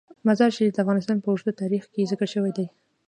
[0.27, 2.65] مزارشریف د افغانستان په اوږده تاریخ کې ذکر شوی دی.